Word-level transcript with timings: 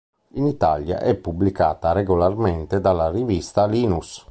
In 0.31 0.47
Italia 0.47 0.97
è 0.97 1.13
pubblicata 1.13 1.91
regolarmente 1.91 2.79
dalla 2.81 3.11
rivista 3.11 3.67
"Linus". 3.67 4.19